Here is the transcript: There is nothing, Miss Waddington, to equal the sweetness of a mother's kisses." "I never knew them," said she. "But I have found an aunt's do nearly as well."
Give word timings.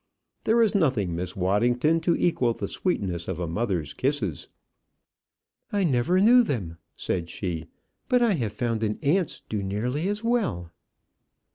There 0.45 0.63
is 0.63 0.73
nothing, 0.73 1.15
Miss 1.15 1.35
Waddington, 1.35 1.99
to 1.99 2.15
equal 2.17 2.53
the 2.53 2.67
sweetness 2.67 3.27
of 3.27 3.39
a 3.39 3.45
mother's 3.45 3.93
kisses." 3.93 4.49
"I 5.71 5.83
never 5.83 6.19
knew 6.19 6.41
them," 6.41 6.79
said 6.95 7.29
she. 7.29 7.67
"But 8.09 8.23
I 8.23 8.31
have 8.33 8.51
found 8.51 8.81
an 8.81 8.97
aunt's 9.03 9.43
do 9.47 9.61
nearly 9.61 10.07
as 10.09 10.23
well." 10.23 10.71